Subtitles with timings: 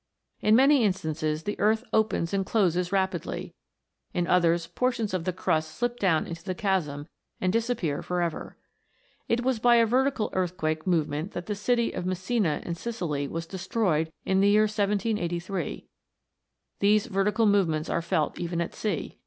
[0.41, 3.53] In many instances, the earth opens and closes rapidly;
[4.15, 7.07] in others, portions of the crust slip down into the chasm,
[7.39, 8.57] and disappear for ever.
[9.29, 13.27] It was by a vertical earthquake move ment that the city of Messina, in Sicily,
[13.27, 15.85] was des troyed in the year 1783.
[16.79, 19.19] These vertical movements are felt even at sea.